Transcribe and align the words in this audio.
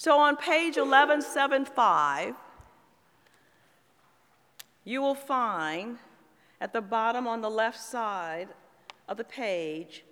So 0.00 0.18
on 0.18 0.38
page 0.38 0.78
1175, 0.78 2.34
you 4.82 5.02
will 5.02 5.14
find 5.14 5.98
at 6.58 6.72
the 6.72 6.80
bottom 6.80 7.26
on 7.26 7.42
the 7.42 7.50
left 7.50 7.78
side 7.78 8.48
of 9.10 9.18
the 9.18 9.24
page 9.24 10.02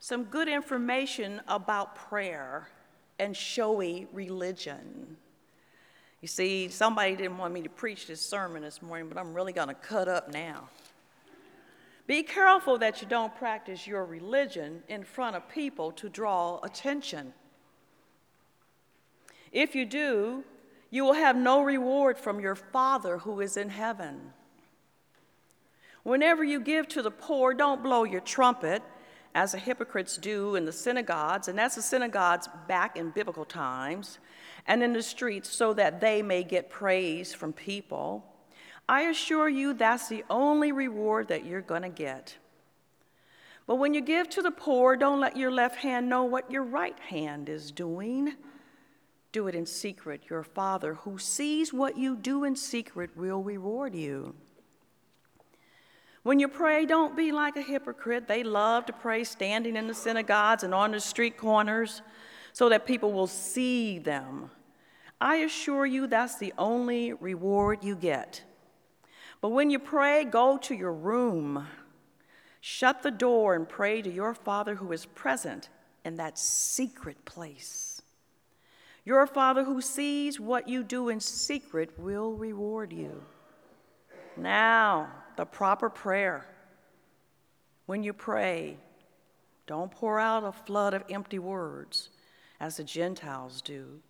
some 0.00 0.24
good 0.24 0.48
information 0.48 1.40
about 1.48 1.96
prayer 1.96 2.68
and 3.18 3.34
showy 3.34 4.06
religion. 4.12 5.16
You 6.20 6.28
see, 6.28 6.68
somebody 6.68 7.16
didn't 7.16 7.38
want 7.38 7.54
me 7.54 7.62
to 7.62 7.70
preach 7.70 8.08
this 8.08 8.20
sermon 8.20 8.60
this 8.60 8.82
morning, 8.82 9.08
but 9.08 9.16
I'm 9.16 9.32
really 9.32 9.54
going 9.54 9.68
to 9.68 9.74
cut 9.74 10.08
up 10.08 10.30
now. 10.30 10.68
Be 12.06 12.22
careful 12.22 12.76
that 12.76 13.00
you 13.00 13.08
don't 13.08 13.34
practice 13.34 13.86
your 13.86 14.04
religion 14.04 14.82
in 14.88 15.04
front 15.04 15.36
of 15.36 15.48
people 15.48 15.90
to 15.92 16.10
draw 16.10 16.60
attention. 16.62 17.32
If 19.56 19.74
you 19.74 19.86
do, 19.86 20.44
you 20.90 21.02
will 21.02 21.14
have 21.14 21.34
no 21.34 21.62
reward 21.62 22.18
from 22.18 22.40
your 22.40 22.54
Father 22.54 23.16
who 23.16 23.40
is 23.40 23.56
in 23.56 23.70
heaven. 23.70 24.34
Whenever 26.02 26.44
you 26.44 26.60
give 26.60 26.86
to 26.88 27.00
the 27.00 27.10
poor, 27.10 27.54
don't 27.54 27.82
blow 27.82 28.04
your 28.04 28.20
trumpet, 28.20 28.82
as 29.34 29.52
the 29.52 29.58
hypocrites 29.58 30.18
do 30.18 30.56
in 30.56 30.66
the 30.66 30.72
synagogues, 30.72 31.48
and 31.48 31.58
that's 31.58 31.74
the 31.74 31.80
synagogues 31.80 32.50
back 32.68 32.98
in 32.98 33.08
biblical 33.08 33.46
times, 33.46 34.18
and 34.66 34.82
in 34.82 34.92
the 34.92 35.02
streets, 35.02 35.48
so 35.48 35.72
that 35.72 36.02
they 36.02 36.20
may 36.20 36.44
get 36.44 36.68
praise 36.68 37.32
from 37.32 37.54
people. 37.54 38.26
I 38.86 39.04
assure 39.04 39.48
you 39.48 39.72
that's 39.72 40.10
the 40.10 40.22
only 40.28 40.70
reward 40.70 41.28
that 41.28 41.46
you're 41.46 41.62
going 41.62 41.80
to 41.80 41.88
get. 41.88 42.36
But 43.66 43.76
when 43.76 43.94
you 43.94 44.02
give 44.02 44.28
to 44.28 44.42
the 44.42 44.50
poor, 44.50 44.96
don't 44.96 45.18
let 45.18 45.34
your 45.34 45.50
left 45.50 45.76
hand 45.76 46.10
know 46.10 46.24
what 46.24 46.50
your 46.50 46.62
right 46.62 46.98
hand 47.00 47.48
is 47.48 47.70
doing. 47.70 48.34
Do 49.36 49.48
it 49.48 49.54
in 49.54 49.66
secret. 49.66 50.22
Your 50.30 50.42
Father, 50.42 50.94
who 50.94 51.18
sees 51.18 51.70
what 51.70 51.98
you 51.98 52.16
do 52.16 52.44
in 52.44 52.56
secret, 52.56 53.10
will 53.14 53.42
reward 53.42 53.94
you. 53.94 54.34
When 56.22 56.38
you 56.38 56.48
pray, 56.48 56.86
don't 56.86 57.14
be 57.14 57.32
like 57.32 57.54
a 57.58 57.60
hypocrite. 57.60 58.28
They 58.28 58.42
love 58.42 58.86
to 58.86 58.94
pray 58.94 59.24
standing 59.24 59.76
in 59.76 59.88
the 59.88 59.92
synagogues 59.92 60.62
and 60.62 60.72
on 60.72 60.92
the 60.92 61.00
street 61.00 61.36
corners 61.36 62.00
so 62.54 62.70
that 62.70 62.86
people 62.86 63.12
will 63.12 63.26
see 63.26 63.98
them. 63.98 64.50
I 65.20 65.36
assure 65.36 65.84
you 65.84 66.06
that's 66.06 66.38
the 66.38 66.54
only 66.56 67.12
reward 67.12 67.84
you 67.84 67.94
get. 67.94 68.42
But 69.42 69.50
when 69.50 69.68
you 69.68 69.78
pray, 69.78 70.24
go 70.24 70.56
to 70.56 70.74
your 70.74 70.94
room, 70.94 71.66
shut 72.62 73.02
the 73.02 73.10
door, 73.10 73.54
and 73.54 73.68
pray 73.68 74.00
to 74.00 74.10
your 74.10 74.32
Father 74.32 74.76
who 74.76 74.92
is 74.92 75.04
present 75.04 75.68
in 76.06 76.14
that 76.14 76.38
secret 76.38 77.22
place. 77.26 77.95
Your 79.06 79.28
Father 79.28 79.62
who 79.62 79.80
sees 79.80 80.40
what 80.40 80.68
you 80.68 80.82
do 80.82 81.10
in 81.10 81.20
secret 81.20 81.96
will 81.96 82.32
reward 82.32 82.92
you. 82.92 83.22
Now, 84.36 85.08
the 85.36 85.44
proper 85.44 85.88
prayer. 85.88 86.44
When 87.86 88.02
you 88.02 88.12
pray, 88.12 88.78
don't 89.68 89.92
pour 89.92 90.18
out 90.18 90.42
a 90.42 90.50
flood 90.50 90.92
of 90.92 91.04
empty 91.08 91.38
words 91.38 92.10
as 92.58 92.78
the 92.78 92.84
Gentiles 92.84 93.62
do. 93.62 94.00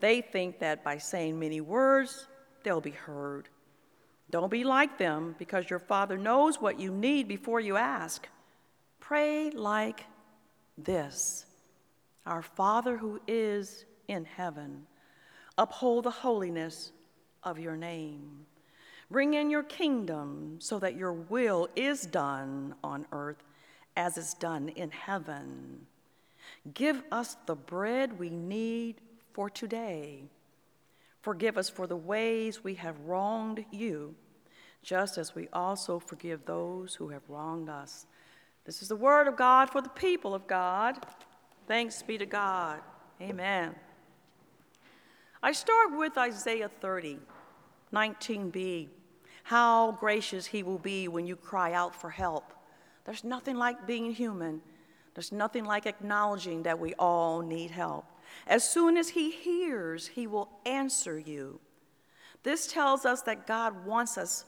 They 0.00 0.20
think 0.20 0.58
that 0.58 0.82
by 0.82 0.98
saying 0.98 1.38
many 1.38 1.60
words, 1.60 2.26
they'll 2.64 2.80
be 2.80 2.90
heard. 2.90 3.48
Don't 4.28 4.50
be 4.50 4.64
like 4.64 4.98
them 4.98 5.36
because 5.38 5.70
your 5.70 5.78
Father 5.78 6.18
knows 6.18 6.60
what 6.60 6.80
you 6.80 6.90
need 6.90 7.28
before 7.28 7.60
you 7.60 7.76
ask. 7.76 8.26
Pray 8.98 9.50
like 9.50 10.04
this 10.76 11.46
Our 12.26 12.42
Father 12.42 12.96
who 12.96 13.20
is 13.28 13.84
in 14.08 14.24
heaven, 14.24 14.86
uphold 15.58 16.04
the 16.04 16.10
holiness 16.10 16.92
of 17.42 17.58
your 17.58 17.76
name. 17.76 18.46
Bring 19.10 19.34
in 19.34 19.50
your 19.50 19.62
kingdom 19.62 20.56
so 20.58 20.78
that 20.78 20.96
your 20.96 21.12
will 21.12 21.68
is 21.76 22.02
done 22.02 22.74
on 22.82 23.06
earth 23.12 23.42
as 23.96 24.16
is 24.16 24.34
done 24.34 24.70
in 24.70 24.90
heaven. 24.90 25.86
Give 26.74 27.02
us 27.12 27.36
the 27.46 27.54
bread 27.54 28.18
we 28.18 28.30
need 28.30 29.00
for 29.32 29.50
today. 29.50 30.24
Forgive 31.20 31.58
us 31.58 31.68
for 31.68 31.86
the 31.86 31.96
ways 31.96 32.64
we 32.64 32.74
have 32.74 32.98
wronged 33.00 33.64
you, 33.70 34.14
just 34.82 35.18
as 35.18 35.34
we 35.34 35.48
also 35.52 35.98
forgive 35.98 36.44
those 36.44 36.94
who 36.94 37.08
have 37.10 37.22
wronged 37.28 37.68
us. 37.68 38.06
This 38.64 38.82
is 38.82 38.88
the 38.88 38.96
word 38.96 39.28
of 39.28 39.36
God 39.36 39.70
for 39.70 39.80
the 39.80 39.88
people 39.90 40.34
of 40.34 40.46
God. 40.46 41.04
Thanks 41.66 42.02
be 42.02 42.18
to 42.18 42.26
God. 42.26 42.80
Amen. 43.20 43.74
I 45.42 45.52
start 45.52 45.96
with 45.96 46.16
Isaiah 46.16 46.70
30, 46.80 47.18
19b 47.92 48.88
how 49.44 49.92
gracious 49.92 50.46
He 50.46 50.62
will 50.62 50.78
be 50.78 51.08
when 51.08 51.26
you 51.26 51.36
cry 51.36 51.72
out 51.72 51.94
for 51.94 52.10
help. 52.10 52.52
There's 53.04 53.24
nothing 53.24 53.56
like 53.56 53.86
being 53.86 54.12
human. 54.12 54.62
There's 55.14 55.32
nothing 55.32 55.64
like 55.64 55.86
acknowledging 55.86 56.62
that 56.62 56.78
we 56.78 56.94
all 56.94 57.42
need 57.42 57.70
help. 57.70 58.06
As 58.46 58.68
soon 58.68 58.96
as 58.96 59.10
He 59.10 59.30
hears, 59.30 60.06
He 60.06 60.26
will 60.26 60.48
answer 60.64 61.18
you. 61.18 61.60
This 62.42 62.66
tells 62.66 63.04
us 63.04 63.22
that 63.22 63.46
God 63.46 63.84
wants 63.84 64.16
us 64.16 64.44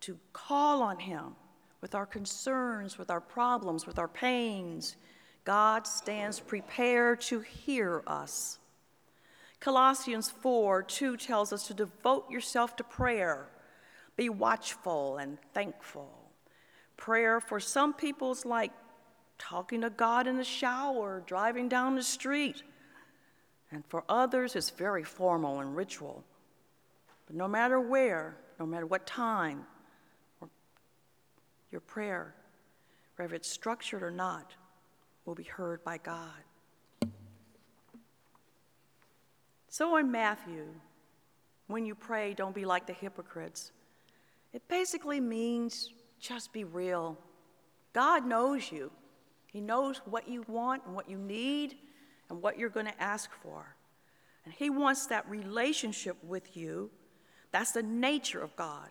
to 0.00 0.18
call 0.32 0.82
on 0.82 0.98
Him 0.98 1.34
with 1.80 1.94
our 1.94 2.06
concerns, 2.06 2.98
with 2.98 3.10
our 3.10 3.20
problems, 3.20 3.86
with 3.86 3.98
our 3.98 4.08
pains. 4.08 4.96
God 5.44 5.86
stands 5.86 6.40
prepared 6.40 7.20
to 7.22 7.40
hear 7.40 8.02
us. 8.06 8.58
Colossians 9.64 10.30
4 10.42 10.82
2 10.82 11.16
tells 11.16 11.50
us 11.50 11.68
to 11.68 11.74
devote 11.74 12.30
yourself 12.30 12.76
to 12.76 12.84
prayer 12.84 13.48
be 14.14 14.28
watchful 14.28 15.16
and 15.16 15.38
thankful. 15.54 16.10
Prayer 16.98 17.40
for 17.40 17.58
some 17.58 17.94
people 17.94 18.30
is 18.30 18.44
like 18.44 18.72
talking 19.38 19.80
to 19.80 19.88
God 19.88 20.26
in 20.26 20.36
the 20.36 20.44
shower, 20.44 21.22
driving 21.26 21.68
down 21.68 21.96
the 21.96 22.02
street. 22.02 22.62
And 23.72 23.82
for 23.86 24.04
others, 24.06 24.54
it's 24.54 24.68
very 24.68 25.02
formal 25.02 25.60
and 25.60 25.74
ritual. 25.74 26.22
But 27.26 27.34
no 27.34 27.48
matter 27.48 27.80
where, 27.80 28.36
no 28.60 28.66
matter 28.66 28.86
what 28.86 29.06
time, 29.06 29.64
your 31.72 31.80
prayer, 31.80 32.34
whether 33.16 33.34
it's 33.34 33.50
structured 33.50 34.02
or 34.02 34.10
not, 34.10 34.52
will 35.24 35.34
be 35.34 35.42
heard 35.42 35.82
by 35.82 35.96
God. 35.96 36.44
So 39.74 39.96
in 39.96 40.12
Matthew, 40.12 40.66
when 41.66 41.84
you 41.84 41.96
pray, 41.96 42.32
don't 42.32 42.54
be 42.54 42.64
like 42.64 42.86
the 42.86 42.92
hypocrites 42.92 43.72
it 44.52 44.62
basically 44.68 45.18
means 45.18 45.90
just 46.20 46.52
be 46.52 46.62
real. 46.62 47.18
God 47.92 48.24
knows 48.24 48.70
you, 48.70 48.92
He 49.48 49.60
knows 49.60 50.00
what 50.04 50.28
you 50.28 50.44
want 50.46 50.84
and 50.86 50.94
what 50.94 51.10
you 51.10 51.18
need 51.18 51.74
and 52.30 52.40
what 52.40 52.56
you're 52.56 52.68
going 52.68 52.86
to 52.86 53.02
ask 53.02 53.28
for. 53.42 53.74
And 54.44 54.54
He 54.54 54.70
wants 54.70 55.06
that 55.06 55.28
relationship 55.28 56.18
with 56.22 56.56
you. 56.56 56.88
That's 57.50 57.72
the 57.72 57.82
nature 57.82 58.42
of 58.42 58.54
God. 58.54 58.90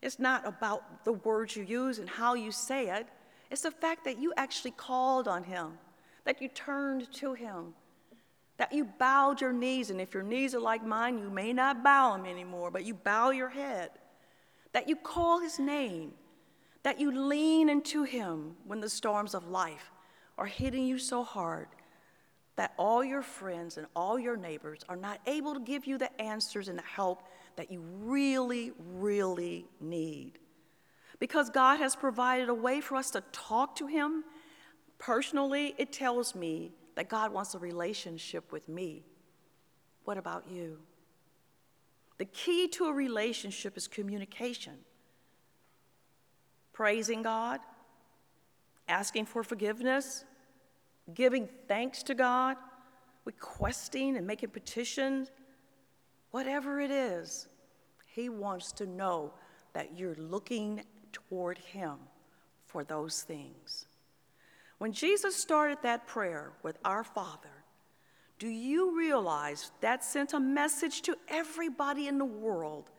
It's 0.00 0.18
not 0.18 0.48
about 0.48 1.04
the 1.04 1.12
words 1.12 1.54
you 1.54 1.64
use 1.64 1.98
and 1.98 2.08
how 2.08 2.32
you 2.32 2.50
say 2.50 2.88
it, 2.88 3.08
it's 3.50 3.60
the 3.60 3.70
fact 3.70 4.06
that 4.06 4.18
you 4.18 4.32
actually 4.38 4.70
called 4.70 5.28
on 5.28 5.44
Him, 5.44 5.72
that 6.24 6.40
you 6.40 6.48
turned 6.48 7.12
to 7.12 7.34
Him, 7.34 7.74
that 8.58 8.72
you 8.72 8.84
bowed 8.84 9.40
your 9.40 9.52
knees. 9.52 9.90
And 9.90 10.00
if 10.00 10.14
your 10.14 10.22
knees 10.22 10.54
are 10.54 10.60
like 10.60 10.84
mine, 10.84 11.18
you 11.18 11.30
may 11.30 11.52
not 11.52 11.82
bow 11.82 12.16
them 12.16 12.26
anymore, 12.26 12.70
but 12.70 12.84
you 12.84 12.94
bow 12.94 13.30
your 13.30 13.48
head 13.48 13.90
that 14.72 14.88
you 14.88 14.96
call 14.96 15.40
his 15.40 15.58
name, 15.58 16.12
that 16.82 16.98
you 16.98 17.10
lean 17.12 17.68
into 17.68 18.04
him 18.04 18.56
when 18.64 18.80
the 18.80 18.88
storms 18.88 19.34
of 19.34 19.46
life 19.48 19.90
are 20.38 20.46
hitting 20.46 20.86
you 20.86 20.98
so 20.98 21.22
hard 21.22 21.68
that 22.56 22.74
all 22.78 23.02
your 23.02 23.22
friends 23.22 23.76
and 23.78 23.86
all 23.96 24.18
your 24.18 24.36
neighbors 24.36 24.80
are 24.88 24.96
not 24.96 25.20
able 25.26 25.54
to 25.54 25.60
give 25.60 25.86
you 25.86 25.96
the 25.96 26.20
answers 26.20 26.68
and 26.68 26.78
the 26.78 26.82
help 26.82 27.22
that 27.56 27.70
you 27.70 27.80
really, 27.80 28.72
really 28.94 29.66
need. 29.80 30.38
Because 31.18 31.50
God 31.50 31.78
has 31.78 31.94
provided 31.94 32.48
a 32.48 32.54
way 32.54 32.80
for 32.80 32.96
us 32.96 33.10
to 33.12 33.22
talk 33.32 33.76
to 33.76 33.86
Him, 33.86 34.24
personally, 34.98 35.74
it 35.78 35.92
tells 35.92 36.34
me 36.34 36.72
that 36.94 37.08
God 37.08 37.32
wants 37.32 37.54
a 37.54 37.58
relationship 37.58 38.52
with 38.52 38.68
me. 38.68 39.04
What 40.04 40.18
about 40.18 40.48
you? 40.50 40.78
The 42.18 42.24
key 42.26 42.68
to 42.68 42.86
a 42.86 42.92
relationship 42.92 43.76
is 43.76 43.88
communication. 43.88 44.74
Praising 46.72 47.22
God, 47.22 47.60
asking 48.88 49.26
for 49.26 49.42
forgiveness, 49.42 50.24
giving 51.14 51.48
thanks 51.68 52.02
to 52.04 52.14
God, 52.14 52.56
requesting 53.24 54.16
and 54.16 54.26
making 54.26 54.50
petitions, 54.50 55.30
whatever 56.30 56.80
it 56.80 56.90
is, 56.90 57.48
He 58.06 58.28
wants 58.28 58.72
to 58.72 58.86
know 58.86 59.32
that 59.72 59.96
you're 59.98 60.16
looking 60.16 60.84
toward 61.12 61.58
Him 61.58 61.96
for 62.66 62.84
those 62.84 63.22
things. 63.22 63.86
When 64.82 64.90
Jesus 64.90 65.36
started 65.36 65.78
that 65.84 66.08
prayer 66.08 66.50
with 66.64 66.76
Our 66.84 67.04
Father, 67.04 67.62
Do 68.40 68.48
you 68.48 68.98
realize 68.98 69.70
that 69.80 70.02
sent 70.02 70.32
a 70.32 70.40
message 70.40 71.02
to 71.02 71.16
everybody 71.28 72.08
in 72.08 72.18
the 72.18 72.24
world 72.24 72.90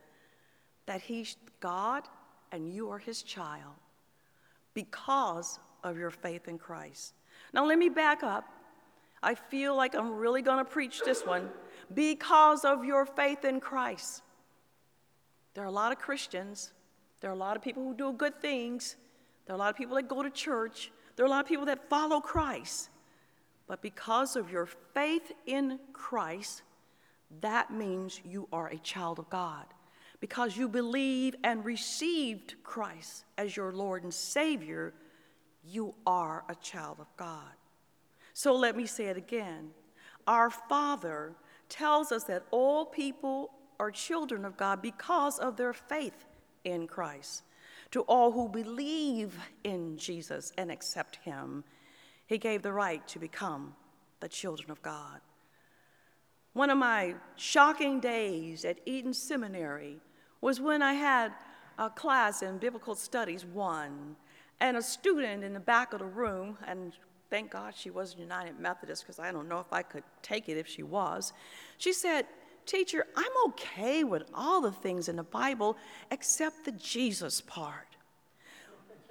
that 0.85 1.01
He's 1.01 1.35
God 1.59 2.03
and 2.53 2.73
you 2.73 2.89
are 2.89 2.99
His 2.99 3.21
child 3.21 3.75
because 4.73 5.59
of 5.83 5.97
your 5.97 6.09
faith 6.09 6.47
in 6.47 6.57
Christ? 6.57 7.15
Now, 7.53 7.65
let 7.65 7.77
me 7.77 7.89
back 7.89 8.23
up. 8.23 8.45
I 9.21 9.35
feel 9.35 9.75
like 9.75 9.93
I'm 9.93 10.15
really 10.15 10.41
going 10.41 10.59
to 10.59 10.71
preach 10.71 11.01
this 11.03 11.25
one. 11.25 11.49
Because 11.93 12.63
of 12.63 12.85
your 12.85 13.05
faith 13.05 13.43
in 13.43 13.59
Christ. 13.59 14.21
There 15.53 15.65
are 15.65 15.67
a 15.67 15.79
lot 15.81 15.91
of 15.91 15.99
Christians, 15.99 16.71
there 17.19 17.29
are 17.29 17.33
a 17.33 17.43
lot 17.45 17.57
of 17.57 17.61
people 17.61 17.83
who 17.83 17.93
do 17.93 18.13
good 18.13 18.39
things, 18.39 18.95
there 19.45 19.53
are 19.53 19.57
a 19.57 19.59
lot 19.59 19.71
of 19.71 19.75
people 19.75 19.97
that 19.97 20.07
go 20.07 20.23
to 20.23 20.29
church, 20.29 20.89
there 21.15 21.25
are 21.25 21.27
a 21.27 21.31
lot 21.31 21.41
of 21.41 21.47
people 21.47 21.65
that 21.65 21.89
follow 21.89 22.19
Christ. 22.19 22.89
But 23.67 23.81
because 23.81 24.35
of 24.35 24.51
your 24.51 24.67
faith 24.93 25.31
in 25.45 25.79
Christ, 25.93 26.63
that 27.41 27.71
means 27.71 28.19
you 28.25 28.47
are 28.51 28.67
a 28.67 28.77
child 28.77 29.19
of 29.19 29.29
God. 29.29 29.65
Because 30.19 30.55
you 30.55 30.67
believe 30.69 31.35
and 31.43 31.65
received 31.65 32.55
Christ 32.63 33.25
as 33.37 33.55
your 33.55 33.71
Lord 33.71 34.03
and 34.03 34.13
Savior, 34.13 34.93
you 35.65 35.93
are 36.05 36.43
a 36.49 36.55
child 36.55 36.97
of 36.99 37.07
God. 37.17 37.51
So 38.33 38.55
let 38.55 38.75
me 38.75 38.85
say 38.85 39.05
it 39.05 39.17
again. 39.17 39.71
Our 40.25 40.49
Father 40.49 41.33
tells 41.69 42.11
us 42.11 42.23
that 42.25 42.43
all 42.51 42.85
people 42.85 43.51
are 43.79 43.91
children 43.91 44.45
of 44.45 44.57
God 44.57 44.81
because 44.81 45.39
of 45.39 45.57
their 45.57 45.73
faith 45.73 46.25
in 46.63 46.87
Christ. 46.87 47.43
To 47.93 48.01
all 48.01 48.31
who 48.31 48.49
believe 48.49 49.37
in 49.63 49.97
Jesus 49.97 50.51
and 50.57 50.71
accept 50.71 51.17
Him, 51.17 51.63
He 52.25 52.39
gave 52.39 52.63
the 52.63 52.73
right 52.73 53.07
to 53.07 53.19
become 53.19 53.75
the 54.19 54.27
children 54.27 54.71
of 54.71 54.81
God. 54.81 55.21
One 56.53 56.71
of 56.71 56.79
my 56.79 57.13
shocking 57.35 57.99
days 57.99 58.65
at 58.65 58.79
Eden 58.87 59.13
Seminary 59.13 59.99
was 60.41 60.59
when 60.59 60.81
I 60.81 60.93
had 60.93 61.33
a 61.77 61.87
class 61.87 62.41
in 62.41 62.57
Biblical 62.57 62.95
Studies 62.95 63.45
1, 63.45 64.15
and 64.59 64.77
a 64.77 64.81
student 64.81 65.43
in 65.43 65.53
the 65.53 65.59
back 65.59 65.93
of 65.93 65.99
the 65.99 66.05
room, 66.05 66.57
and 66.65 66.93
thank 67.29 67.51
God 67.51 67.75
she 67.75 67.91
wasn't 67.91 68.21
United 68.21 68.59
Methodist 68.59 69.03
because 69.03 69.19
I 69.19 69.31
don't 69.31 69.47
know 69.47 69.59
if 69.59 69.71
I 69.71 69.83
could 69.83 70.03
take 70.23 70.49
it 70.49 70.57
if 70.57 70.67
she 70.67 70.81
was, 70.81 71.31
she 71.77 71.93
said, 71.93 72.25
Teacher, 72.65 73.05
I'm 73.15 73.31
okay 73.49 74.03
with 74.03 74.23
all 74.33 74.61
the 74.61 74.71
things 74.71 75.09
in 75.09 75.15
the 75.15 75.23
Bible 75.23 75.77
except 76.11 76.65
the 76.65 76.71
Jesus 76.73 77.41
part. 77.41 77.87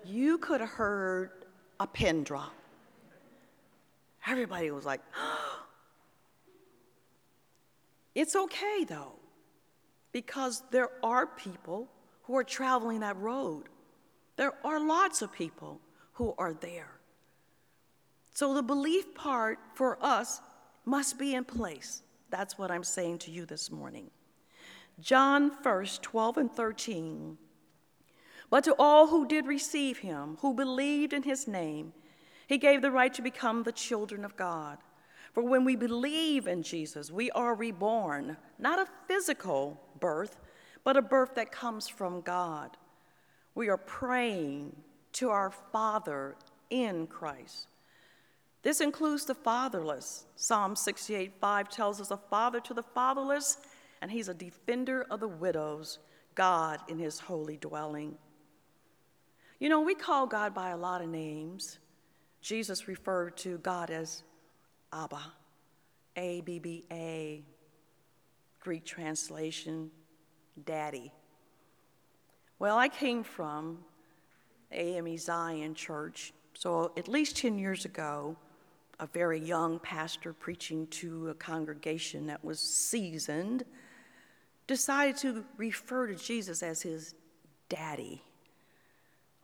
You 0.04 0.38
could 0.38 0.60
have 0.60 0.70
heard 0.70 1.30
a 1.78 1.86
pin 1.86 2.24
drop. 2.24 2.52
Everybody 4.26 4.70
was 4.70 4.84
like, 4.84 5.00
it's 8.14 8.36
okay 8.36 8.84
though, 8.88 9.14
because 10.12 10.62
there 10.70 10.90
are 11.02 11.26
people 11.26 11.88
who 12.24 12.36
are 12.36 12.44
traveling 12.44 13.00
that 13.00 13.16
road. 13.16 13.64
There 14.36 14.54
are 14.64 14.80
lots 14.80 15.22
of 15.22 15.32
people 15.32 15.80
who 16.14 16.34
are 16.38 16.54
there. 16.54 16.90
So 18.34 18.54
the 18.54 18.62
belief 18.62 19.14
part 19.14 19.58
for 19.74 19.98
us 20.02 20.40
must 20.84 21.18
be 21.18 21.34
in 21.34 21.44
place. 21.44 22.02
That's 22.32 22.56
what 22.56 22.70
I'm 22.70 22.82
saying 22.82 23.18
to 23.18 23.30
you 23.30 23.44
this 23.44 23.70
morning. 23.70 24.10
John 24.98 25.50
1st, 25.62 26.00
12 26.00 26.36
and 26.38 26.50
13. 26.50 27.36
But 28.48 28.64
to 28.64 28.74
all 28.78 29.08
who 29.08 29.28
did 29.28 29.46
receive 29.46 29.98
him, 29.98 30.38
who 30.40 30.54
believed 30.54 31.12
in 31.12 31.24
his 31.24 31.46
name, 31.46 31.92
he 32.46 32.56
gave 32.56 32.80
the 32.80 32.90
right 32.90 33.12
to 33.12 33.22
become 33.22 33.62
the 33.62 33.70
children 33.70 34.24
of 34.24 34.34
God. 34.34 34.78
For 35.34 35.42
when 35.42 35.64
we 35.64 35.76
believe 35.76 36.46
in 36.46 36.62
Jesus, 36.62 37.10
we 37.10 37.30
are 37.32 37.54
reborn, 37.54 38.38
not 38.58 38.78
a 38.78 38.90
physical 39.06 39.78
birth, 40.00 40.38
but 40.84 40.96
a 40.96 41.02
birth 41.02 41.34
that 41.34 41.52
comes 41.52 41.86
from 41.86 42.22
God. 42.22 42.78
We 43.54 43.68
are 43.68 43.76
praying 43.76 44.74
to 45.12 45.28
our 45.28 45.50
Father 45.50 46.36
in 46.70 47.06
Christ. 47.06 47.68
This 48.62 48.80
includes 48.80 49.24
the 49.24 49.34
fatherless. 49.34 50.26
Psalm 50.36 50.76
68 50.76 51.32
5 51.40 51.68
tells 51.68 52.00
us 52.00 52.10
a 52.10 52.16
father 52.16 52.60
to 52.60 52.74
the 52.74 52.82
fatherless, 52.82 53.58
and 54.00 54.10
he's 54.10 54.28
a 54.28 54.34
defender 54.34 55.06
of 55.10 55.20
the 55.20 55.28
widows, 55.28 55.98
God 56.34 56.80
in 56.88 56.98
his 56.98 57.18
holy 57.18 57.56
dwelling. 57.56 58.16
You 59.58 59.68
know, 59.68 59.80
we 59.80 59.94
call 59.94 60.26
God 60.26 60.54
by 60.54 60.70
a 60.70 60.76
lot 60.76 61.02
of 61.02 61.08
names. 61.08 61.78
Jesus 62.40 62.88
referred 62.88 63.36
to 63.38 63.58
God 63.58 63.90
as 63.90 64.22
Abba, 64.92 65.20
A 66.16 66.40
B 66.42 66.58
B 66.58 66.84
A, 66.90 67.44
Greek 68.60 68.84
translation, 68.84 69.90
Daddy. 70.64 71.12
Well, 72.58 72.78
I 72.78 72.88
came 72.88 73.24
from 73.24 73.78
AME 74.70 75.18
Zion 75.18 75.74
Church, 75.74 76.32
so 76.54 76.92
at 76.96 77.08
least 77.08 77.36
10 77.36 77.58
years 77.58 77.84
ago, 77.84 78.36
a 79.02 79.06
very 79.08 79.40
young 79.40 79.80
pastor 79.80 80.32
preaching 80.32 80.86
to 80.86 81.28
a 81.30 81.34
congregation 81.34 82.28
that 82.28 82.44
was 82.44 82.60
seasoned, 82.60 83.64
decided 84.68 85.16
to 85.16 85.44
refer 85.56 86.06
to 86.06 86.14
Jesus 86.14 86.62
as 86.62 86.82
his 86.82 87.16
daddy. 87.68 88.22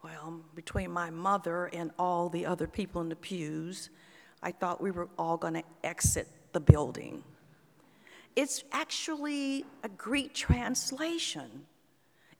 Well, 0.05 0.43
between 0.55 0.93
my 0.93 1.11
mother 1.11 1.67
and 1.73 1.91
all 1.99 2.29
the 2.29 2.47
other 2.47 2.69
people 2.69 3.01
in 3.01 3.09
the 3.09 3.17
pews, 3.17 3.91
I 4.45 4.53
thought 4.53 4.81
we 4.81 4.93
were 4.93 5.09
all 5.19 5.37
going 5.37 5.55
to 5.55 5.65
exit 5.83 6.29
the 6.53 6.61
building. 6.61 7.25
It's 8.37 8.63
actually 8.71 9.65
a 9.83 9.89
Greek 9.89 10.35
translation. 10.35 11.67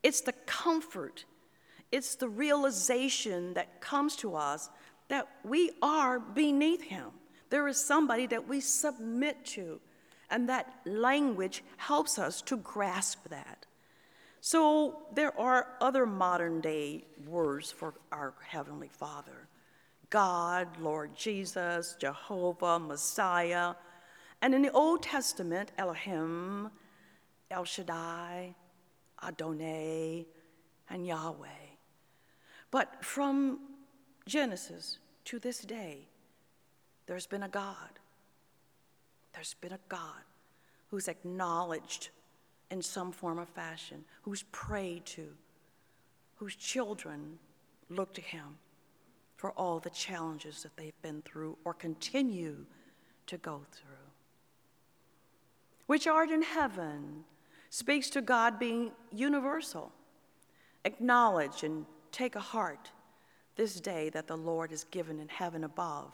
It's 0.03 0.21
the 0.21 0.31
comfort, 0.45 1.25
it's 1.91 2.15
the 2.15 2.29
realization 2.29 3.55
that 3.55 3.81
comes 3.81 4.15
to 4.17 4.37
us 4.37 4.69
that 5.09 5.27
we 5.43 5.71
are 5.81 6.19
beneath 6.19 6.83
him. 6.83 7.11
There 7.49 7.67
is 7.67 7.83
somebody 7.83 8.27
that 8.27 8.47
we 8.47 8.61
submit 8.61 9.43
to, 9.47 9.79
and 10.29 10.47
that 10.49 10.71
language 10.85 11.63
helps 11.77 12.17
us 12.17 12.41
to 12.43 12.57
grasp 12.57 13.27
that. 13.29 13.65
So 14.41 15.01
there 15.13 15.37
are 15.37 15.67
other 15.81 16.05
modern 16.05 16.61
day 16.61 17.03
words 17.27 17.71
for 17.71 17.93
our 18.11 18.33
Heavenly 18.47 18.87
Father 18.87 19.47
God, 20.09 20.67
Lord 20.79 21.15
Jesus, 21.15 21.95
Jehovah, 21.99 22.79
Messiah. 22.79 23.75
And 24.41 24.55
in 24.55 24.63
the 24.63 24.71
Old 24.71 25.03
Testament, 25.03 25.71
Elohim, 25.77 26.71
El 27.51 27.63
Shaddai, 27.63 28.55
Adonai, 29.23 30.25
and 30.89 31.05
Yahweh. 31.05 31.47
But 32.71 33.03
from 33.05 33.59
Genesis 34.29 34.99
to 35.25 35.39
this 35.39 35.59
day, 35.61 36.07
there's 37.07 37.25
been 37.25 37.43
a 37.43 37.49
God. 37.49 37.99
There's 39.33 39.55
been 39.55 39.73
a 39.73 39.79
God 39.89 40.23
who's 40.91 41.07
acknowledged 41.07 42.09
in 42.69 42.81
some 42.81 43.11
form 43.11 43.39
or 43.39 43.47
fashion, 43.47 44.05
who's 44.21 44.43
prayed 44.51 45.05
to, 45.07 45.29
whose 46.35 46.55
children 46.55 47.39
look 47.89 48.13
to 48.13 48.21
him 48.21 48.59
for 49.35 49.51
all 49.53 49.79
the 49.79 49.89
challenges 49.89 50.61
that 50.61 50.77
they've 50.77 51.01
been 51.01 51.23
through 51.23 51.57
or 51.65 51.73
continue 51.73 52.65
to 53.25 53.37
go 53.37 53.61
through. 53.71 53.95
Which 55.87 56.05
art 56.05 56.29
in 56.29 56.43
heaven 56.43 57.23
speaks 57.71 58.11
to 58.11 58.21
God 58.21 58.59
being 58.59 58.91
universal. 59.11 59.91
Acknowledge 60.85 61.63
and 61.63 61.87
take 62.11 62.35
a 62.35 62.39
heart 62.39 62.91
this 63.59 63.81
day 63.81 64.07
that 64.07 64.25
the 64.25 64.37
Lord 64.37 64.71
is 64.71 64.85
given 64.85 65.19
in 65.19 65.27
heaven 65.27 65.65
above, 65.65 66.13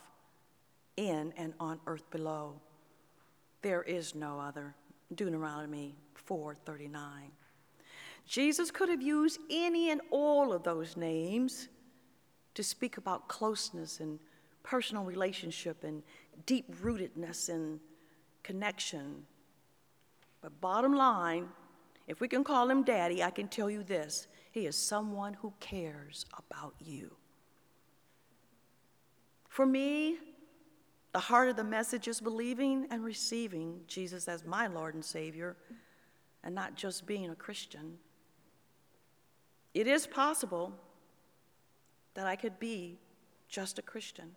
in 0.98 1.32
and 1.38 1.54
on 1.60 1.80
earth 1.86 2.10
below. 2.10 2.56
There 3.62 3.84
is 3.84 4.16
no 4.16 4.40
other. 4.40 4.74
Deuteronomy 5.14 5.96
4:39. 6.16 7.32
Jesus 8.26 8.72
could 8.72 8.90
have 8.90 9.04
used 9.04 9.40
any 9.52 9.92
and 9.92 10.02
all 10.10 10.54
of 10.54 10.64
those 10.64 10.98
names 10.98 11.70
to 12.56 12.64
speak 12.64 12.98
about 12.98 13.28
closeness 13.28 14.00
and 14.00 14.20
personal 14.64 15.04
relationship 15.04 15.84
and 15.84 16.02
deep 16.48 16.66
rootedness 16.82 17.50
and 17.50 17.80
connection. 18.42 19.24
But 20.42 20.60
bottom 20.62 20.96
line, 20.96 21.50
if 22.08 22.20
we 22.20 22.28
can 22.28 22.44
call 22.44 22.72
him 22.72 22.82
daddy, 22.82 23.22
I 23.22 23.30
can 23.30 23.48
tell 23.50 23.70
you 23.70 23.84
this 23.84 24.26
he 24.52 24.66
is 24.66 24.76
someone 24.76 25.36
who 25.36 25.54
cares 25.60 26.26
about 26.40 26.74
you. 26.80 27.16
For 29.56 29.66
me, 29.66 30.18
the 31.14 31.20
heart 31.20 31.48
of 31.48 31.56
the 31.56 31.64
message 31.64 32.10
is 32.10 32.20
believing 32.20 32.88
and 32.92 33.06
receiving 33.06 33.80
Jesus 33.88 34.28
as 34.28 34.44
my 34.44 34.68
Lord 34.68 34.96
and 34.96 35.06
Savior 35.06 35.56
and 36.44 36.54
not 36.54 36.76
just 36.76 37.06
being 37.06 37.30
a 37.30 37.36
Christian. 37.36 37.98
It 39.74 39.88
is 39.88 40.08
possible 40.08 40.74
that 42.16 42.28
I 42.28 42.36
could 42.36 42.60
be 42.60 42.98
just 43.48 43.80
a 43.80 43.82
Christian. 43.82 44.36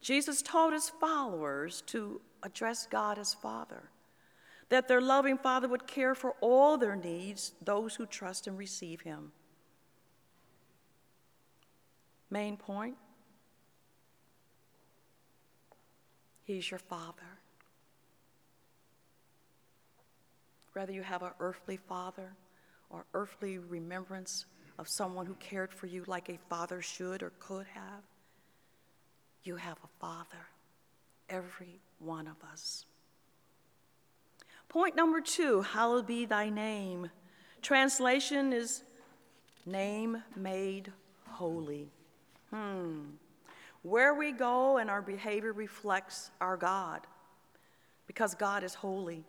Jesus 0.00 0.40
taught 0.40 0.72
his 0.72 0.88
followers 0.88 1.82
to 1.86 2.20
address 2.44 2.86
God 2.86 3.18
as 3.18 3.34
Father, 3.34 3.90
that 4.68 4.86
their 4.86 5.00
loving 5.00 5.36
Father 5.36 5.66
would 5.66 5.88
care 5.88 6.14
for 6.14 6.36
all 6.40 6.78
their 6.78 6.94
needs, 6.94 7.54
those 7.60 7.96
who 7.96 8.06
trust 8.06 8.46
and 8.46 8.56
receive 8.56 9.00
him. 9.00 9.32
Main 12.30 12.56
point 12.56 12.94
He's 16.46 16.70
your 16.70 16.78
Father. 16.78 17.40
Whether 20.74 20.92
you 20.92 21.02
have 21.02 21.22
an 21.22 21.32
earthly 21.40 21.76
father 21.76 22.30
or 22.88 23.04
earthly 23.14 23.58
remembrance 23.58 24.46
of 24.78 24.88
someone 24.88 25.26
who 25.26 25.34
cared 25.34 25.72
for 25.72 25.86
you 25.86 26.04
like 26.06 26.28
a 26.28 26.38
father 26.48 26.80
should 26.80 27.22
or 27.22 27.32
could 27.40 27.66
have, 27.74 28.02
you 29.42 29.56
have 29.56 29.78
a 29.82 29.88
father, 30.00 30.46
every 31.28 31.80
one 31.98 32.28
of 32.28 32.36
us. 32.52 32.84
Point 34.68 34.94
number 34.94 35.20
two 35.20 35.62
hallowed 35.62 36.06
be 36.06 36.26
thy 36.26 36.48
name. 36.48 37.10
Translation 37.60 38.52
is 38.52 38.82
name 39.64 40.22
made 40.36 40.92
holy. 41.24 41.88
Hmm. 42.50 43.00
Where 43.86 44.14
we 44.14 44.32
go 44.32 44.78
and 44.78 44.90
our 44.90 45.00
behavior 45.00 45.52
reflects 45.52 46.32
our 46.40 46.56
God 46.56 47.02
because 48.08 48.34
God 48.34 48.64
is 48.64 48.74
holy. 48.74 49.22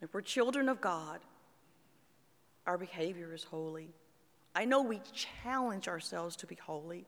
If 0.00 0.14
we're 0.14 0.20
children 0.20 0.68
of 0.68 0.80
God, 0.80 1.18
our 2.64 2.78
behavior 2.78 3.34
is 3.34 3.42
holy. 3.42 3.88
I 4.54 4.66
know 4.66 4.82
we 4.82 5.00
challenge 5.12 5.88
ourselves 5.88 6.36
to 6.36 6.46
be 6.46 6.54
holy. 6.54 7.06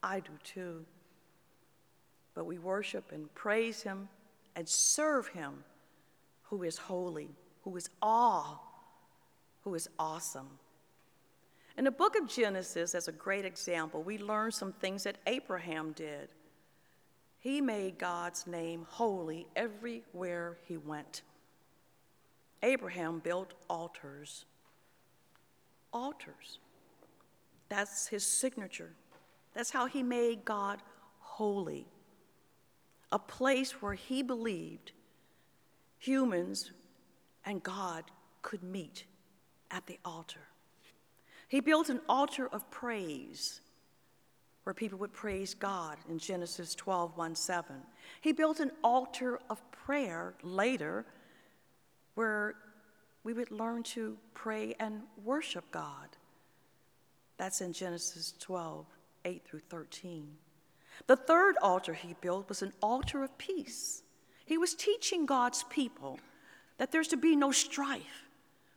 I 0.00 0.20
do 0.20 0.30
too. 0.44 0.84
But 2.32 2.46
we 2.46 2.58
worship 2.58 3.10
and 3.10 3.34
praise 3.34 3.82
Him 3.82 4.08
and 4.54 4.68
serve 4.68 5.26
Him 5.26 5.64
who 6.44 6.62
is 6.62 6.78
holy, 6.78 7.30
who 7.64 7.76
is 7.76 7.90
awe, 8.00 8.60
who 9.64 9.74
is 9.74 9.88
awesome. 9.98 10.60
In 11.76 11.84
the 11.84 11.90
book 11.90 12.16
of 12.16 12.28
Genesis, 12.28 12.94
as 12.94 13.08
a 13.08 13.12
great 13.12 13.44
example, 13.44 14.02
we 14.02 14.18
learn 14.18 14.52
some 14.52 14.72
things 14.72 15.02
that 15.04 15.18
Abraham 15.26 15.92
did. 15.92 16.28
He 17.40 17.60
made 17.60 17.98
God's 17.98 18.46
name 18.46 18.86
holy 18.88 19.46
everywhere 19.56 20.56
he 20.66 20.76
went. 20.76 21.22
Abraham 22.62 23.18
built 23.18 23.54
altars. 23.68 24.44
Altars. 25.92 26.58
That's 27.68 28.06
his 28.06 28.24
signature. 28.24 28.92
That's 29.52 29.70
how 29.70 29.86
he 29.86 30.02
made 30.02 30.44
God 30.44 30.80
holy. 31.18 31.86
A 33.10 33.18
place 33.18 33.82
where 33.82 33.94
he 33.94 34.22
believed 34.22 34.92
humans 35.98 36.70
and 37.44 37.62
God 37.62 38.04
could 38.42 38.62
meet 38.62 39.04
at 39.70 39.86
the 39.86 39.98
altar. 40.04 40.48
He 41.48 41.60
built 41.60 41.88
an 41.88 42.00
altar 42.08 42.48
of 42.48 42.68
praise 42.70 43.60
where 44.64 44.74
people 44.74 44.98
would 44.98 45.12
praise 45.12 45.54
God 45.54 45.98
in 46.08 46.18
Genesis 46.18 46.74
12, 46.74 47.16
1 47.16 47.34
7. 47.34 47.76
He 48.20 48.32
built 48.32 48.60
an 48.60 48.72
altar 48.82 49.38
of 49.50 49.62
prayer 49.70 50.34
later 50.42 51.04
where 52.14 52.54
we 53.22 53.32
would 53.32 53.50
learn 53.50 53.82
to 53.82 54.16
pray 54.34 54.74
and 54.80 55.02
worship 55.22 55.70
God. 55.70 56.08
That's 57.36 57.60
in 57.60 57.72
Genesis 57.72 58.34
12, 58.38 58.86
8 59.24 59.42
through 59.44 59.60
13. 59.60 60.28
The 61.06 61.16
third 61.16 61.56
altar 61.60 61.92
he 61.92 62.14
built 62.20 62.48
was 62.48 62.62
an 62.62 62.72
altar 62.82 63.24
of 63.24 63.36
peace. 63.36 64.02
He 64.46 64.58
was 64.58 64.74
teaching 64.74 65.26
God's 65.26 65.64
people 65.64 66.18
that 66.78 66.92
there's 66.92 67.08
to 67.08 67.16
be 67.16 67.34
no 67.34 67.50
strife, 67.50 68.28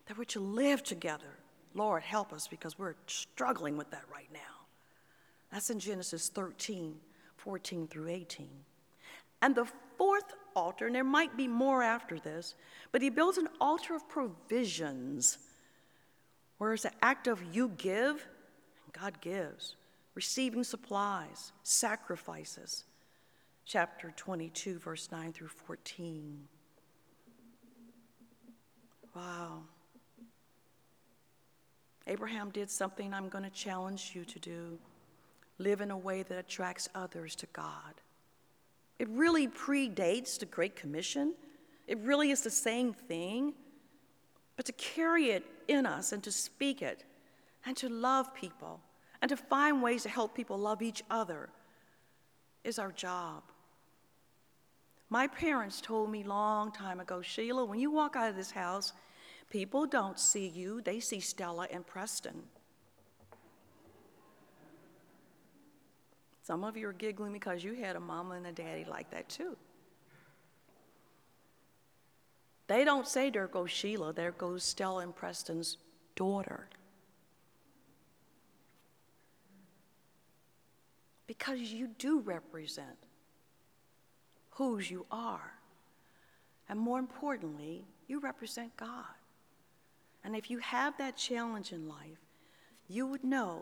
that 0.07 0.17
we're 0.17 0.23
to 0.25 0.39
live 0.39 0.83
together 0.83 1.37
Lord, 1.77 2.01
help 2.03 2.33
us 2.33 2.47
because 2.47 2.77
we're 2.77 2.95
struggling 3.05 3.77
with 3.77 3.91
that 3.91 4.03
right 4.11 4.29
now. 4.33 4.39
That's 5.51 5.69
in 5.69 5.79
Genesis 5.79 6.29
13, 6.29 6.95
14 7.37 7.87
through 7.87 8.09
18. 8.09 8.49
And 9.41 9.55
the 9.55 9.67
fourth 9.97 10.33
altar, 10.55 10.87
and 10.87 10.95
there 10.95 11.03
might 11.03 11.37
be 11.37 11.47
more 11.47 11.83
after 11.83 12.19
this, 12.19 12.55
but 12.91 13.01
he 13.01 13.09
builds 13.09 13.37
an 13.37 13.47
altar 13.61 13.95
of 13.95 14.09
provisions, 14.09 15.37
where 16.57 16.73
it's 16.73 16.85
an 16.85 16.91
act 17.01 17.27
of 17.27 17.41
you 17.53 17.69
give, 17.77 18.27
and 18.85 18.93
God 18.99 19.21
gives, 19.21 19.75
receiving 20.15 20.63
supplies, 20.63 21.51
sacrifices. 21.61 22.85
Chapter 23.65 24.11
22, 24.15 24.79
verse 24.79 25.09
9 25.11 25.31
through 25.33 25.49
14. 25.49 26.47
Wow. 29.15 29.63
Abraham 32.07 32.49
did 32.49 32.69
something 32.69 33.13
I'm 33.13 33.29
going 33.29 33.43
to 33.43 33.49
challenge 33.49 34.11
you 34.15 34.23
to 34.25 34.39
do 34.39 34.79
live 35.59 35.81
in 35.81 35.91
a 35.91 35.97
way 35.97 36.23
that 36.23 36.37
attracts 36.37 36.87
others 36.95 37.35
to 37.35 37.47
God. 37.47 38.01
It 38.99 39.09
really 39.09 39.47
predates 39.47 40.39
the 40.39 40.45
Great 40.45 40.75
Commission, 40.75 41.33
it 41.87 41.97
really 41.99 42.31
is 42.31 42.41
the 42.41 42.49
same 42.49 42.93
thing. 42.93 43.53
But 44.55 44.65
to 44.65 44.73
carry 44.73 45.29
it 45.29 45.45
in 45.67 45.85
us 45.85 46.11
and 46.11 46.23
to 46.23 46.31
speak 46.31 46.81
it 46.81 47.03
and 47.65 47.77
to 47.77 47.89
love 47.89 48.33
people 48.33 48.81
and 49.21 49.29
to 49.29 49.37
find 49.37 49.83
ways 49.83 50.03
to 50.03 50.09
help 50.09 50.35
people 50.35 50.57
love 50.57 50.81
each 50.81 51.03
other 51.11 51.49
is 52.63 52.79
our 52.79 52.91
job. 52.91 53.43
My 55.09 55.27
parents 55.27 55.79
told 55.79 56.09
me 56.09 56.23
long 56.23 56.71
time 56.71 56.99
ago, 56.99 57.21
Sheila, 57.21 57.65
when 57.65 57.79
you 57.79 57.91
walk 57.91 58.15
out 58.15 58.29
of 58.29 58.35
this 58.35 58.51
house, 58.51 58.93
People 59.49 59.85
don't 59.85 60.19
see 60.19 60.47
you, 60.47 60.81
they 60.81 60.99
see 60.99 61.19
Stella 61.19 61.67
and 61.71 61.85
Preston. 61.85 62.43
Some 66.43 66.63
of 66.63 66.77
you 66.77 66.87
are 66.87 66.93
giggling 66.93 67.33
because 67.33 67.63
you 67.63 67.73
had 67.73 67.95
a 67.95 67.99
mama 67.99 68.35
and 68.35 68.47
a 68.47 68.51
daddy 68.51 68.85
like 68.89 69.09
that 69.11 69.27
too. 69.27 69.57
They 72.67 72.83
don't 72.85 73.07
say, 73.07 73.29
There 73.29 73.47
goes 73.47 73.71
Sheila, 73.71 74.13
there 74.13 74.31
goes 74.31 74.63
Stella 74.63 75.03
and 75.03 75.15
Preston's 75.15 75.77
daughter. 76.15 76.67
Because 81.25 81.59
you 81.59 81.89
do 81.97 82.21
represent 82.21 82.97
whose 84.51 84.89
you 84.89 85.05
are. 85.11 85.53
And 86.69 86.79
more 86.79 86.99
importantly, 86.99 87.85
you 88.07 88.19
represent 88.19 88.75
God. 88.77 89.16
And 90.27 90.35
if 90.35 90.51
you 90.51 90.57
have 90.57 90.97
that 90.97 91.15
challenge 91.15 91.71
in 91.71 91.87
life, 91.87 92.19
you 92.89 93.07
would 93.07 93.23
know 93.23 93.61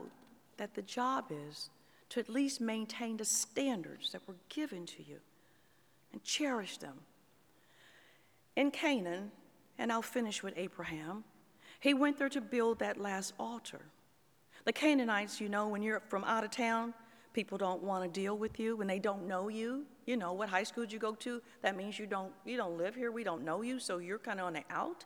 that 0.57 0.73
the 0.73 0.81
job 0.81 1.25
is 1.29 1.69
to 2.09 2.19
at 2.19 2.27
least 2.27 2.59
maintain 2.59 3.17
the 3.17 3.23
standards 3.23 4.11
that 4.13 4.27
were 4.27 4.37
given 4.49 4.87
to 4.87 5.03
you 5.03 5.19
and 6.11 6.23
cherish 6.23 6.79
them. 6.79 6.95
In 8.55 8.71
Canaan, 8.71 9.29
and 9.77 9.91
I'll 9.91 10.01
finish 10.01 10.41
with 10.41 10.55
Abraham, 10.57 11.23
he 11.81 11.93
went 11.93 12.17
there 12.17 12.29
to 12.29 12.41
build 12.41 12.79
that 12.79 12.99
last 12.99 13.35
altar. 13.39 13.81
The 14.63 14.73
Canaanites, 14.73 15.39
you 15.39 15.49
know, 15.49 15.67
when 15.67 15.83
you're 15.83 16.01
from 16.09 16.23
out 16.23 16.43
of 16.43 16.49
town, 16.49 16.95
people 17.33 17.59
don't 17.59 17.83
want 17.83 18.03
to 18.03 18.09
deal 18.09 18.39
with 18.39 18.59
you 18.59 18.75
when 18.75 18.87
they 18.87 18.97
don't 18.97 19.27
know 19.27 19.49
you. 19.49 19.85
You 20.07 20.17
know, 20.17 20.33
what 20.33 20.49
high 20.49 20.63
school 20.63 20.85
did 20.85 20.93
you 20.93 20.97
go 20.97 21.13
to? 21.13 21.43
That 21.61 21.77
means 21.77 21.99
you 21.99 22.07
don't 22.07 22.33
you 22.43 22.57
don't 22.57 22.75
live 22.75 22.95
here. 22.95 23.11
We 23.11 23.23
don't 23.23 23.43
know 23.43 23.61
you, 23.61 23.77
so 23.77 23.99
you're 23.99 24.17
kind 24.17 24.39
of 24.39 24.47
on 24.47 24.53
the 24.53 24.63
out. 24.71 25.05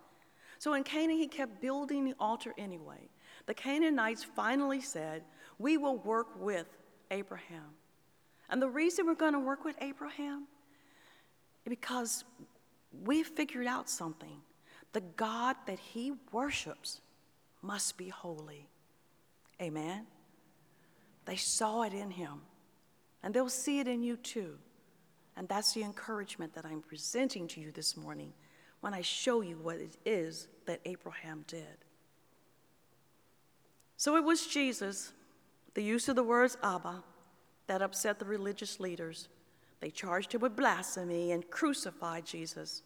So 0.59 0.73
in 0.73 0.83
Canaan, 0.83 1.17
he 1.17 1.27
kept 1.27 1.61
building 1.61 2.03
the 2.03 2.13
altar 2.19 2.53
anyway. 2.57 3.09
The 3.47 3.53
Canaanites 3.53 4.23
finally 4.23 4.81
said, 4.81 5.23
We 5.57 5.77
will 5.77 5.97
work 5.97 6.27
with 6.37 6.67
Abraham. 7.09 7.75
And 8.49 8.61
the 8.61 8.69
reason 8.69 9.05
we're 9.05 9.15
going 9.15 9.33
to 9.33 9.39
work 9.39 9.63
with 9.63 9.77
Abraham 9.81 10.47
is 11.65 11.69
because 11.69 12.25
we 13.05 13.23
figured 13.23 13.67
out 13.67 13.89
something. 13.89 14.41
The 14.91 15.01
God 15.01 15.55
that 15.65 15.79
he 15.79 16.13
worships 16.31 16.99
must 17.61 17.97
be 17.97 18.09
holy. 18.09 18.67
Amen? 19.61 20.07
They 21.25 21.35
saw 21.35 21.83
it 21.83 21.93
in 21.93 22.11
him, 22.11 22.41
and 23.21 23.33
they'll 23.33 23.49
see 23.49 23.79
it 23.79 23.87
in 23.87 24.01
you 24.01 24.17
too. 24.17 24.57
And 25.37 25.47
that's 25.47 25.73
the 25.73 25.83
encouragement 25.83 26.53
that 26.55 26.65
I'm 26.65 26.81
presenting 26.81 27.47
to 27.49 27.61
you 27.61 27.71
this 27.71 27.95
morning 27.95 28.33
when 28.81 28.93
I 28.93 29.01
show 29.01 29.41
you 29.41 29.57
what 29.57 29.77
it 29.77 29.98
is 30.05 30.48
that 30.65 30.79
Abraham 30.86 31.43
did. 31.48 31.86
So 33.98 34.15
it 34.15 34.24
was 34.24 34.48
Jesus, 34.48 35.12
the 35.74 35.83
use 35.83 36.07
of 36.07 36.15
the 36.15 36.24
words 36.24 36.57
Abba, 36.63 37.03
that 37.67 37.81
upset 37.81 38.19
the 38.19 38.25
religious 38.25 38.79
leaders. 38.79 39.27
They 39.81 39.89
charged 39.89 40.33
him 40.33 40.41
with 40.41 40.55
blasphemy 40.55 41.31
and 41.31 41.50
crucified 41.50 42.25
Jesus 42.25 42.81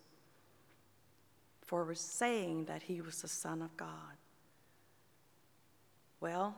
for 1.62 1.94
saying 1.96 2.66
that 2.66 2.84
he 2.84 3.02
was 3.02 3.22
the 3.22 3.28
Son 3.28 3.62
of 3.62 3.76
God. 3.78 4.18
Well, 6.20 6.56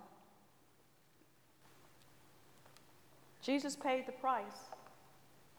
Jesus 3.42 3.76
paid 3.76 4.08
the 4.08 4.12
price. 4.14 4.70